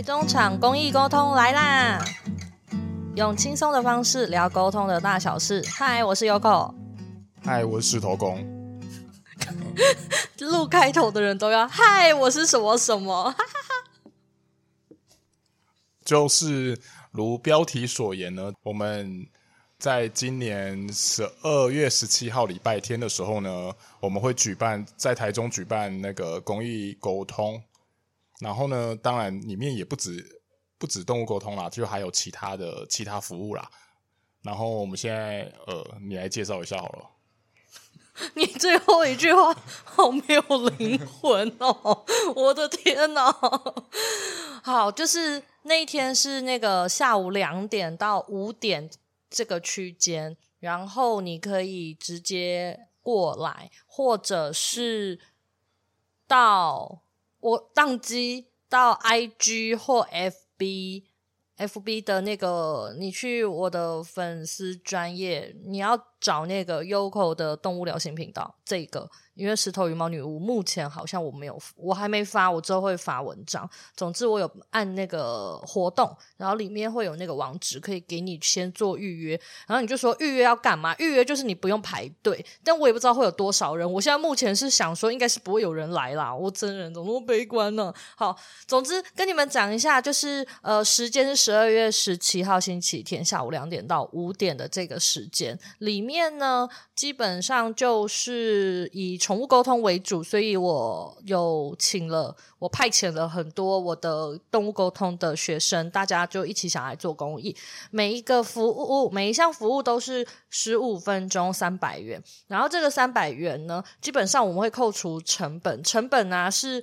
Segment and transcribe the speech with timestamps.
[0.00, 2.02] 台中场公益沟通来啦！
[3.16, 5.62] 用轻松的方式聊沟通的大小事。
[5.68, 6.74] 嗨，我是 Yoko。
[7.44, 8.42] 嗨，我是石头公。
[10.40, 13.34] 录开头的人都要嗨，我是什么什么？
[16.02, 16.80] 就是
[17.10, 19.26] 如标题所言呢，我们
[19.78, 27.62] 在今年十二月十七号礼拜天的时候呢，我们会举办在台中举办那个公益沟通。
[28.40, 30.40] 然后呢，当然里面也不止
[30.78, 33.70] 不止动物沟通啦，就还有其他的其他服务啦。
[34.42, 37.10] 然后我们现在呃，你来介绍一下好了。
[38.34, 42.04] 你最后一句话好没有灵魂哦！
[42.34, 43.30] 我的天哪！
[44.62, 48.90] 好，就是那一天是那个下午两点到五点
[49.28, 55.20] 这个区间，然后你可以直接过来，或者是
[56.26, 57.02] 到。
[57.40, 69.10] 我宕机到 IG 或 FB，FB 的那个，你去我的粉丝专业，你要找那个 Yoko 的动物疗心频道，这个。
[69.34, 73.66] 因为石头与猫女巫目前好像我没有，我还没发，我之后会发文章。
[73.96, 79.40] 总之我有按那个活动，然后里面会有那个网址，可以给你先做预约。
[79.66, 80.94] 然后你就说预约要干嘛？
[80.98, 83.90] 预约就是你不用排队，但我也不知道会有多少人。
[83.90, 86.34] 我现在目前是想说，应该是不会有人来啦。
[86.34, 87.94] 我真人怎么那么悲观呢？
[88.16, 99.20] 好，总之跟你们讲一下，就是呃，时间是十二月十七号星期天下午两点到五点的这个时间，里面面呢基本上就是以。
[99.20, 107.54] 宠物沟通为主，所以我有请了，我派遣了很多我的动物沟通的学生，大家就一起想来做公益。
[107.90, 116.82] 每一个服务，每一项服务都是十五分钟三百元，然后这个三百元呢，基本上我们会扣除成本，成本啊是。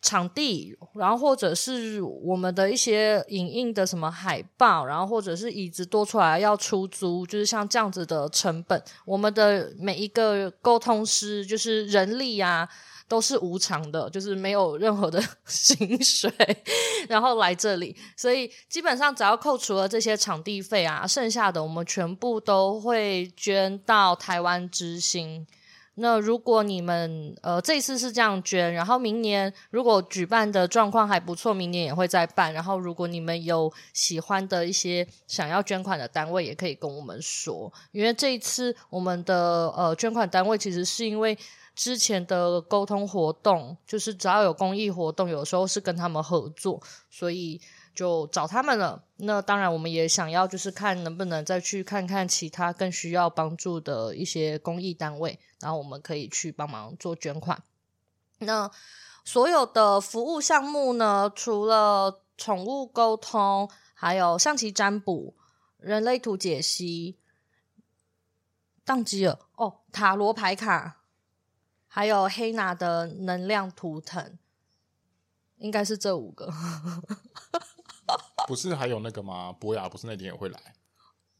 [0.00, 12.68] 场地，然后或者是我们的一些影印的什么海报，然后或者是椅子多出来要出租，就是像这样子的成本，我们的每一个沟通师就是人力啊，
[13.08, 16.32] 都是无偿的，就是没有任何的 薪水，
[17.08, 25.46] 然后来这里，所以基本上只要扣除了这些场地费啊，剩下的我们全部都会捐到台湾之星。
[26.00, 32.52] 那如果你们呃这一次是这样捐，然后明年如果举办的状况还不错，明年也会再办。
[32.52, 37.72] 然后如果你们有喜欢的一些想要捐款的单位，也可以跟我们说。
[37.92, 41.36] 因为这一次我们的呃捐款单位其实是因为
[41.74, 47.60] 之前的沟通活动，就是只要有公益活动，有时候是跟他们合作，所以。
[47.98, 49.02] 就找他们了。
[49.16, 57.60] 那当然，我们也想要，就是看能不能再去看看其他更需要帮助的一些公益单位，然后我们可以去帮忙做捐款。
[58.38, 58.70] 那
[59.24, 65.34] 所有的服务项目呢，除了宠物沟通，还有象棋占卜、
[65.78, 67.18] 人类图解析、
[68.84, 70.98] 当机了哦，塔罗牌卡，
[71.88, 74.38] 还有黑娜的能量图腾，
[75.56, 76.54] 应该是这五个。
[78.48, 79.52] 不是还有那个吗？
[79.60, 80.58] 博雅不是那天也会来？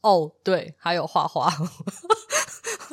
[0.03, 1.51] 哦，对，还有画画。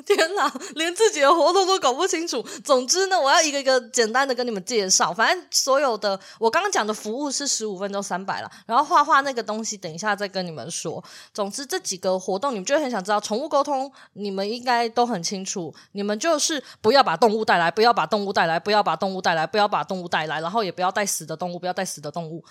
[0.06, 2.42] 天哪，连自己的活动都搞不清楚。
[2.64, 5.14] 总之呢，我要一个一个简单的跟你们介绍。
[5.14, 11.04] 反正所有的我刚刚讲的服务是十五分钟三百了，然后画画那个东西等一下再跟你们说。
[11.34, 13.20] 总之这几个活动你们就很想知道。
[13.20, 22.44] 宠物沟通你们应该都很清楚，你们就是不要把动物带来，不要把动物带来，不要把动物带来，不要把动物带来，然后也不要带死的动物，不要带死的动物。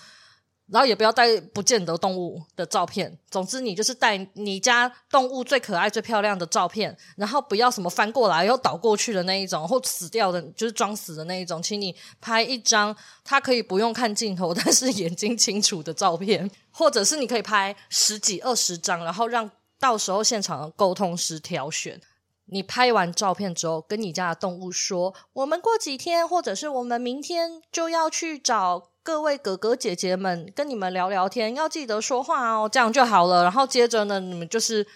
[0.67, 3.15] 然后也不要带不见得动物的照片。
[3.29, 6.97] 总之，你就是带你家动物最可爱、最漂亮的照片。
[7.15, 11.61] 然后不要什么翻过来又倒过去的那一种，或死掉的，就是装死的那一种。
[11.61, 16.49] 请你拍一张，它可以不用看镜头，但是眼睛清楚的照片。
[16.71, 19.49] 或者是你可以拍十几、二十张，然后让
[19.79, 22.01] 到时候现场的沟通师挑选。
[22.47, 33.43] 你拍完照片之后，跟你家的动物说：“我们过几天，或者是我们明天就要去找。”各位哥哥姐姐们，跟你们聊聊天，要记得说话哦，这样就好了。
[33.43, 34.87] 然后接着呢，你们就是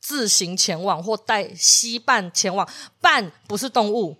[0.00, 2.68] 自行前往或带西伴前往，
[3.00, 4.16] 伴不是动物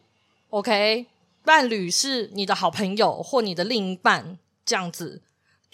[0.50, 1.06] ，OK？
[1.42, 5.20] 伴侣是你的好朋友或你的另一半，这样子。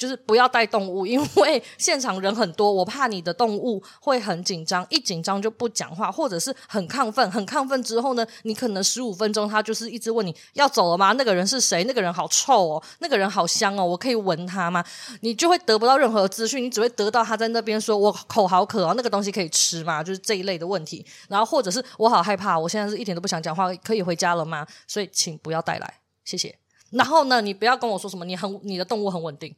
[0.00, 11.12] 就是不要带动物， 因为现场人很多，我怕你的动物会很紧张，一紧张就不讲话，或者是很亢奋，很亢奋之后呢，你可能十五分钟他就是一直问你要走了吗？
[11.12, 11.85] 那个人是谁？
[11.85, 14.82] 那个人好臭哦，那个人好香哦，我可以闻他吗？
[15.20, 20.02] 你就会得不到任何资讯，你只会得到他在那边说我口好渴哦，那个东西可以吃吗？
[20.02, 24.67] 就是这一类的问题，然后或者是我好害怕，我现在是一点都不想讲话，可以回家了吗？
[24.87, 26.56] 所以请不要带来，谢谢。
[26.93, 29.55] 然后呢，你不要跟我说什么你很你的动物很稳定。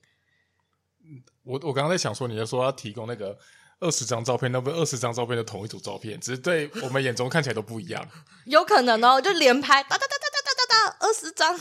[1.44, 3.36] 我我刚刚在想说，你在说要提供那个
[3.80, 8.06] 二十张照片，那不二十张照片的同一组照片，只是对我们眼中看起来都不一样。
[8.46, 11.58] 有可能哦，就连拍，哒哒哒哒哒哒哒，二十张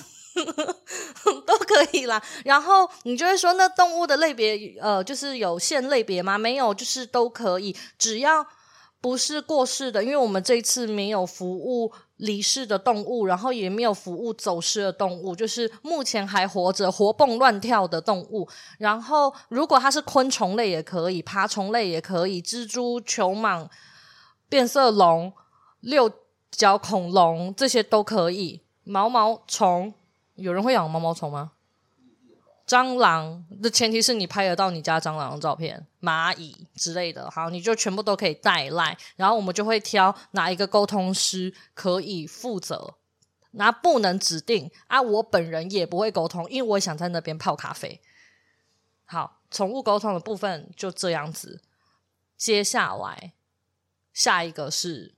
[1.46, 2.22] 都可以啦。
[2.46, 6.38] 然后你就会说，那动物的类别，呃，就是有限类别吗？
[6.38, 8.46] 没有，就是都可以，只要
[9.02, 11.92] 不是过世的，因为我们这一次没有服务。
[12.22, 18.48] 离世的动物，然后也没有服务走失的动物，就是目前还活着、活蹦乱跳的动物。
[18.78, 23.68] 然后，如果它是昆虫类也可以，爬虫类也可以，蜘蛛、球蟒、
[24.48, 25.34] 变色龙、
[25.80, 26.12] 六
[26.52, 28.62] 角恐龙这些都可以。
[28.84, 29.94] 毛毛虫，
[30.36, 31.54] 有人会养毛毛虫吗？
[32.68, 42.96] 蟑螂的前提是你拍得到你家蟑螂的照片，蚂蚁之类的，好，你就全部都可以带来，然后我们就会挑哪一个沟通师可以负责，
[43.52, 48.00] 那不能指定啊，我本人也不会沟通，因为我想在那边泡咖啡。
[49.06, 51.62] 好，宠物沟通的部分就这样子，
[52.38, 53.34] 接下来
[54.14, 55.16] 下一个是。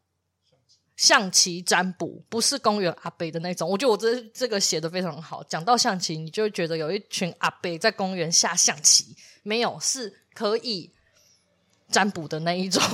[0.95, 5.44] 象棋占卜不是公园阿伯的那种，我觉得我这这个写的非常好。
[5.44, 10.92] 讲到象棋，你就会觉得有一群阿伯在公园下象棋，没有，是可以
[11.90, 12.81] 占卜的那一种。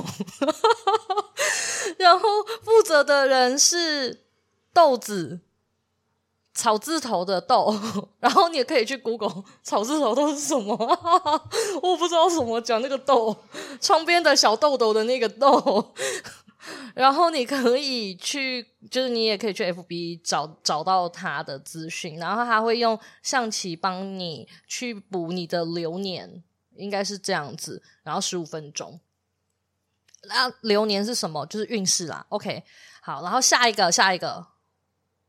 [1.97, 2.29] 然后
[2.63, 4.25] 负责的人是
[4.73, 5.41] 豆子，
[6.53, 7.77] 草字头的豆。
[8.21, 10.77] 然后你也可以去 Google 草字头豆是什么，
[11.83, 13.35] 我不知道什么讲那个豆，
[13.81, 15.93] 窗边的小豆豆的那个豆。
[16.95, 26.43] 然后你可以去，就是你也可以去 FB 找找到他的资讯，然后他会用象棋帮你去补你的流年，
[26.75, 27.81] 应该是这样子。
[28.03, 28.99] 然后十五分钟，
[30.23, 31.45] 那流年是什么？
[31.45, 32.25] 就是运势啦。
[32.29, 32.63] OK，
[33.01, 34.47] 好，然后下一个，下一个，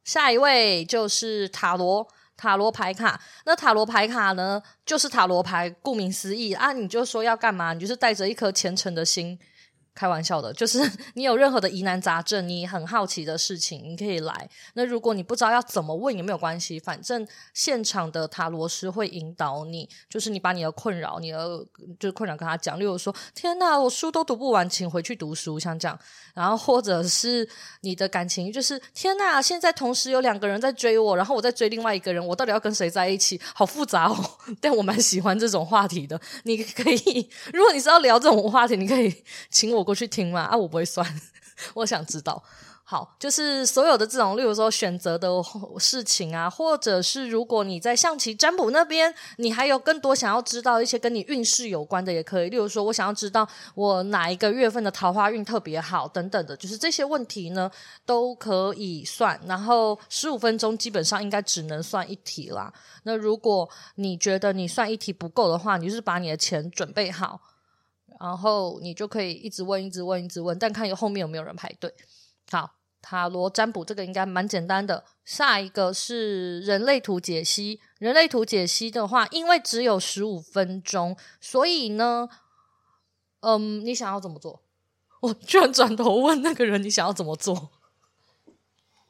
[0.02, 3.20] 下一位就是塔罗塔罗牌卡。
[3.44, 7.74] 那塔罗牌卡呢，就是塔罗牌，顾名思义啊，你就说要干嘛？
[7.74, 9.38] 你就是带着一颗虔诚的心。
[9.94, 10.78] 开玩笑的， 就是
[11.14, 14.48] 你有任何的疑难杂症，你很好奇的事情，你可以来。
[14.74, 19.88] 那如果你不知道要怎么问也没有关系，反正现场的塔罗师会引导你。
[20.08, 21.38] 就是你把你的困扰，你的
[21.98, 25.98] 就是困扰跟他讲，例如说：“天哪，我书都读不完，请回去读书。”像这样，
[26.34, 27.48] 然后或者是
[27.82, 33.40] 你的感情，就是“天哪，现在同时有两个人在追我，然后我在追另外一个人，我到底要跟谁在一起？
[33.54, 34.16] 好复杂哦。
[34.60, 36.20] ”但我蛮喜欢这种话题的。
[36.44, 39.12] 你可以，如果你是要聊这种话题，你可以
[39.50, 39.79] 请我。
[39.80, 41.06] 我过去听嘛啊，我不会算，
[41.74, 42.42] 我想知道。
[42.84, 45.28] 好，就是所有的这种，例如说选择的
[45.78, 52.50] 事情啊，或者是如果你在象棋占卜那边，你还有更多想要知道一些跟你运势有关的，也可以。
[52.50, 57.70] 例如说，我想要知道我哪一个月份的桃花运特别好，等等的，就是这些问题呢，
[58.04, 59.40] 都可以算。
[59.46, 62.72] 然后十五分钟基本上应该只能算一题啦。
[63.04, 67.40] 那如果你觉得你算一题不够的话，你就是把你的钱准备好。
[68.20, 71.90] 然后你就可以一直问，一直问，一直问，但看有后面有没有人排队。
[72.50, 75.02] 好，塔罗占卜这个应该蛮简单的。
[75.24, 77.80] 下一个是人类图解析。
[77.98, 82.28] 人类图解析的话，因为只有十五分钟，所以呢，
[83.40, 84.62] 嗯，你想要怎么做？
[85.22, 87.70] 我居然转头问那个人，你想要怎么做？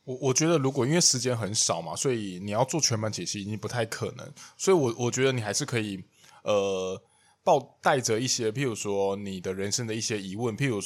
[0.05, 4.33] 我我觉得，如果因为时间很少嘛，所以你要做全盘解析已经不太可能。
[4.57, 6.05] 所以我我觉得你还是可以，
[6.45, 7.03] 呃。
[7.43, 10.81] 抱带着一些，譬如说你的人生的一些疑问，譬如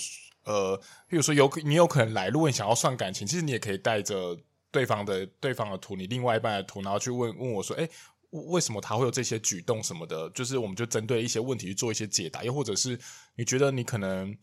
[0.44, 4.38] 呃，譬如说有你有可能来，如果你想要算感情，其实你也可以带着
[4.70, 7.88] 对方的对方的图，你另外一半的图，然后去问问我说，诶，
[8.30, 10.28] 为什么他会有这些举动什么的？
[10.30, 12.99] 就是我们就针对一些问题去做一些解答，又或者是
[13.37, 14.37] 你觉得你可能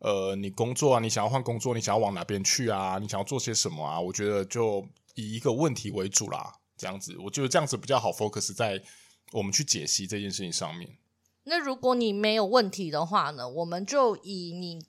[0.00, 2.98] 呃，你工作啊，你想要换工作，你想要往哪边去啊？
[3.00, 4.00] 你想要做些什么啊？
[4.00, 8.82] 我觉得就以一个问题为主啦，这样子，我觉得这样子比较好 focus 在
[9.32, 10.90] 我们去解析这件事情上面。
[11.48, 13.48] 那如果你没有问题的话呢？
[13.48, 14.80] 我们就以你，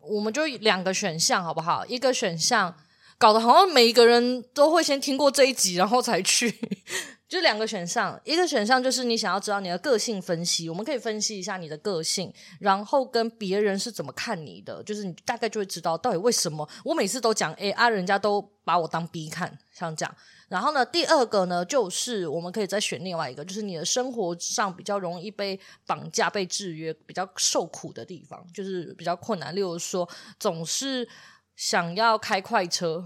[0.00, 1.86] 我们就两个选项好不好？
[1.86, 2.76] 一个选项
[3.16, 6.54] 搞得好像每一个人都会先听过这一集，然后才去。
[7.28, 20.14] 就两个选项，一个选项就是你想要知道你的个性分析，我们可以分析一下你的个性，然后跟别人是怎么看你的，就是你大概就会知道到底为什么我每次都讲 A 啊，人家都把我当 B 看，像这样。
[20.52, 29.56] 然后呢，第二个呢，就是我们可以再选另外一个，就是你的生活上比较容易被绑架、被制约、比较受苦的地方，就是比较困难。
[29.56, 30.06] 例如说，
[30.38, 31.08] 总是
[31.56, 33.02] 想要开快车，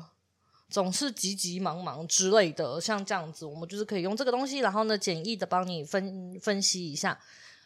[0.68, 7.16] 总是急急忙忙之类的，像这样子，我们就是可以用这个东西，然后呢，简易的帮你分分析一下。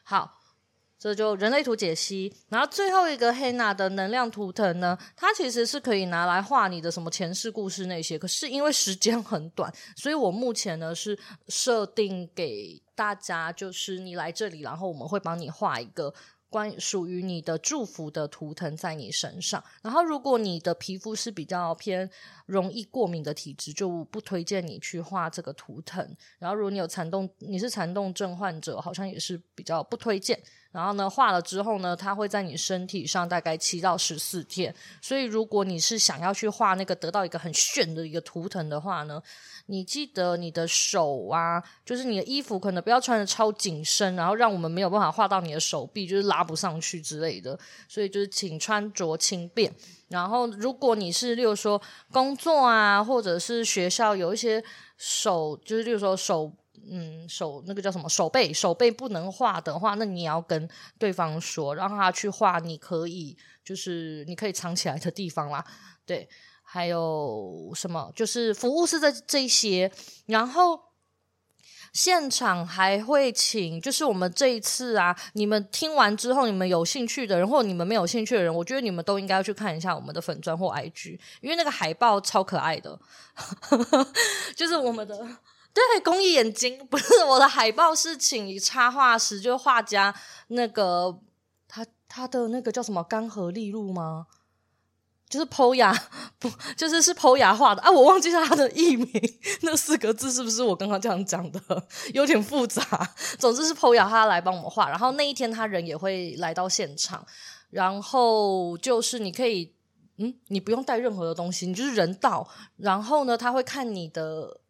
[0.03, 0.40] 好，
[1.01, 16.13] 这就人类图解析，然后最后一个黑娜的能量图腾呢，它其实是可以拿来画你的什么前世故事那些，可是因为时间很短，所以我目前呢是设定给大家，就是你来这里，然后我们会帮你画一个。
[16.53, 22.11] 关属于你的祝福的图腾在你身上，然后如果你的皮肤是比较偏
[22.45, 26.05] 容易过敏的体质，就不推荐你去画这个图腾。
[26.41, 30.43] 然后如果你有残动，你是残动症患者，好像也是比较不推荐。
[30.73, 34.73] 然后呢，画了之后呢，它会在你身体上大概七到十四天。
[35.03, 39.21] 所以如果你是想要去画那个得到一个很炫的一个图腾的话呢，
[39.67, 47.59] 你记得你的手啊，就是你的衣服可能不要穿的超紧身，然后让我们没有办法画到你的手臂，就是拉不上去之类的。
[47.89, 49.75] 所以就是请穿着轻便。
[50.09, 51.81] 然后如果你是，例如说
[52.13, 54.63] 工作啊，或者是学校有一些
[54.97, 56.53] 手，就是例如说手，
[56.89, 60.69] 嗯，手那个叫什么手背，手背不能画的话，那你要跟
[60.99, 62.59] 对方说，让他去画。
[62.61, 65.65] 你可以就是你可以藏起来的地方啦，
[66.07, 66.29] 对。
[66.73, 68.13] 还有什么？
[68.15, 69.91] 就是服务是这这些，
[70.27, 70.81] 然后
[71.93, 82.97] 现场还会请，就是我们这一次啊，你们听完之后，你们有兴趣的人，或你们没有兴趣的人，我觉得你们都应该要去看一下我们的粉专或 IG，因为那个海报超可爱的，
[84.55, 85.27] 就是我们的
[85.73, 90.15] 对公益眼睛，不是我的海报是请插画师，就画家
[90.49, 91.19] 那个
[91.69, 94.27] 他他的那个叫什么干河丽露吗？
[95.29, 95.97] 就是 Po 雅，
[96.41, 97.89] 不，就是是 Po 雅画的啊！
[97.89, 99.09] 我忘记他的艺名，
[99.63, 101.61] 那四个字是不是我刚刚这样讲的？
[102.13, 102.83] 有点复杂。
[103.39, 107.25] 总之是 Po 雅他来帮我们画，然后那一天他人也会来到现场，
[107.71, 109.73] 然后就是你可以，
[110.17, 114.61] 嗯，你不用带任何的东西，你就是人到，然后呢，他会看你的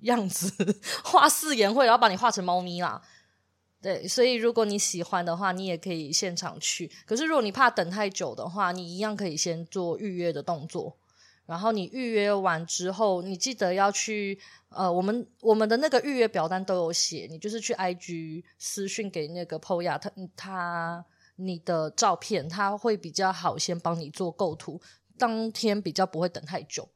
[0.00, 0.50] 样子
[1.04, 3.00] 画四言会，然后把你画成猫咪啦。
[3.82, 6.90] 对，所以如果你喜欢的话，你也可以现场去。
[7.04, 10.96] 可是如果你怕等太久的话，你一样可以先做预约的动作。
[11.44, 14.36] 然后你预约完之后，你记得要去
[14.70, 21.04] 呃，我们我们的那个预约表单都有写，你就是去 IG 私讯给那个 Poya，他他
[21.36, 24.80] 你的照片，他会比较好先帮你做构图，
[25.16, 26.88] 当天比较不会等太久。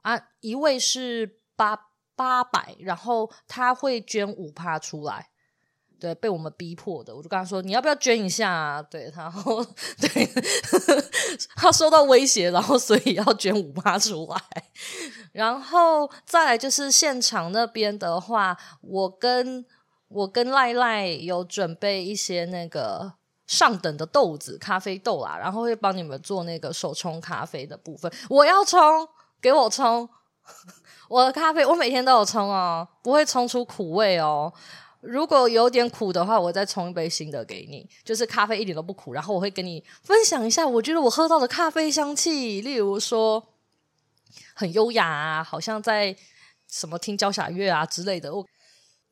[0.00, 1.76] 啊，一位是八
[2.16, 5.28] 八百，然后他会捐五趴出来。
[6.00, 9.64] 对，被我们逼迫的，我就跟他说：“你要不要捐一下啊？”对，然后
[9.98, 10.28] 对
[11.56, 14.64] 他受到威胁，然后所以要捐五趴出来。
[15.32, 19.64] 然后再来就是现场那边的话，我跟
[20.08, 23.14] 我跟赖赖有准备一些那个
[23.46, 28.12] 上等的豆子、咖啡豆啦，然后会帮你们做那个手冲咖啡的部分。
[28.28, 29.08] 我要冲，
[29.40, 30.06] 给我冲
[31.14, 34.52] 我的咖啡，我每天都有冲哦，不会冲出苦味哦。
[35.00, 37.88] 如果有点苦的话，我再冲一杯新的给你。
[38.02, 43.40] 就是咖啡一点都不苦，然后我会跟你分享一下，我觉得我喝到的咖啡香气，例如说
[44.54, 46.16] 很优雅啊，好像在
[46.68, 48.32] 什么听交响乐啊之类的。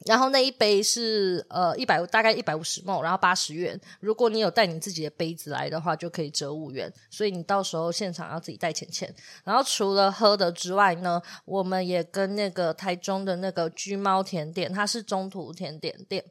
[0.04, 3.80] 然后那一杯是呃一百大概一百五十 ml，然后八十元。
[4.00, 6.92] 如果你有带你自己的杯子来的话，就可以折五元。
[7.09, 9.14] 所以你到时候现场要自己带钱钱。
[9.44, 16.25] 然后除了喝的之外呢，我们也跟那个台中的那个橘猫甜点，它是中途甜点店，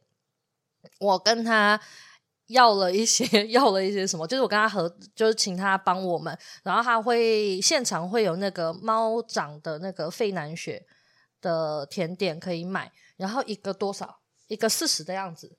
[0.99, 1.79] 我跟他
[2.47, 10.85] 要了一些 要了一些什么，就是我跟他合，就是请他帮我们，然后他会现场会有那个猫掌的那个费南雪
[11.39, 12.91] 的甜点可以买。
[13.21, 14.17] 然后一个多少？
[14.47, 15.55] 一个四十的样子，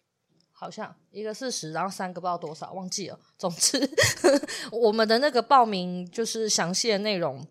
[0.51, 3.19] 好像一个四十，然后三个不知道多少，忘记了。
[3.39, 3.89] 总之，
[4.73, 7.47] 我们的那个报名就是详细的内容，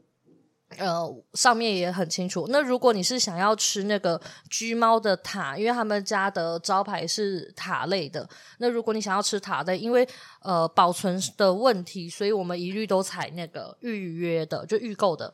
[0.78, 2.46] 呃，上面也很清楚。
[2.50, 10.08] 那如果你是想要吃那个橘猫的塔，因为他们家的招牌是塔类的，那如果你想要吃塔类，因为
[10.42, 15.34] 呃保存的问题，所以我们一律都采那个预约的，就预购的。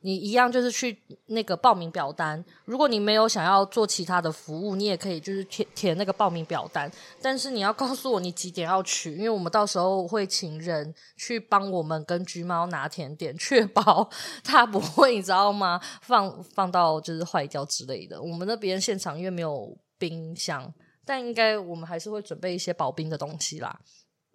[0.00, 6.90] 你一样就是去那个报名表单，如果你没有想要做其他的服务，你也可以就是填填那个报名表单。
[7.20, 14.08] 但是你要告诉我你几点要取，因为我们到时候会请人去帮我们跟橘猫拿甜点，确保
[14.44, 15.80] 它不会你知道吗？
[16.00, 18.22] 放放到就是坏掉之类的。
[18.22, 20.72] 我们那边现场因为没有冰箱，
[21.04, 23.80] 但应该我们还是会准备一些保冰的东西啦，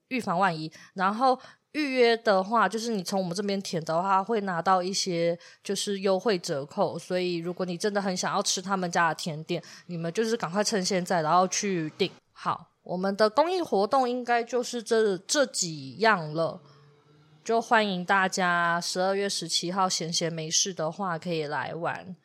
[0.07, 0.71] 预防万一。
[0.93, 1.39] 然后。
[1.73, 6.99] 预约的话，就是你从我们这边填的话，会拿到一些就是优惠折扣。
[6.99, 12.11] 所以如果你真的很想要吃他们家的甜点，你们就是赶快趁现在，然后去订。
[12.31, 16.61] 好，我们的公益活动应该就是这这几样了，
[17.43, 22.15] 就欢迎大家十二月十七号闲闲没事的话可以来玩。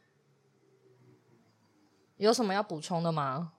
[2.18, 3.52] 有什么要补充的吗？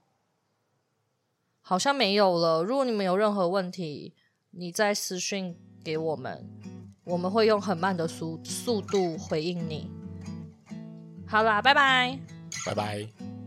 [1.70, 2.64] 好像没有了。
[2.64, 4.16] 如果你们有任何问题，
[4.50, 6.44] 你再私信给我们，
[7.04, 9.88] 我们会用很慢的速速度回应你。
[11.28, 12.18] 好啦，拜拜，
[12.66, 13.39] 拜拜。